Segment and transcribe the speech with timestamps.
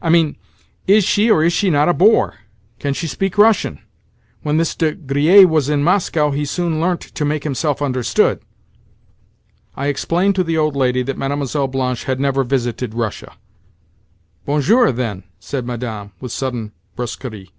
[0.00, 0.36] "I mean,
[0.86, 2.38] is she or is she not a bore?
[2.78, 3.80] Can she speak Russian?
[4.42, 8.40] When this De Griers was in Moscow he soon learnt to make himself understood."
[9.76, 11.66] I explained to the old lady that Mlle.
[11.66, 13.36] Blanche had never visited Russia.
[14.46, 17.50] "Bonjour, then," said Madame, with sudden brusquerie.